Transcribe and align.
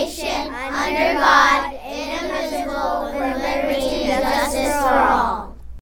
nation 0.00 0.54
under 0.54 1.14
God, 1.18 1.77